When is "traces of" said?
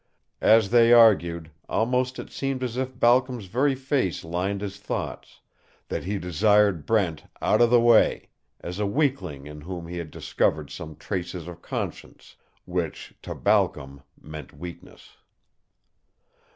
10.95-11.61